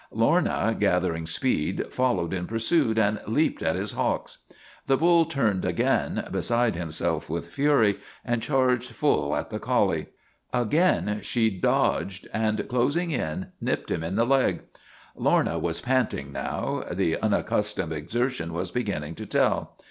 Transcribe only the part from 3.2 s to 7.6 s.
leaped at his hocks. The bull turned again, beside himself with